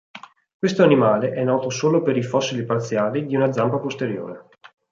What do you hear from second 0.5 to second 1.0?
Questo